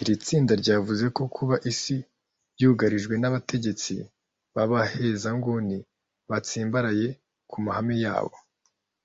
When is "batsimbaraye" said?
6.28-7.08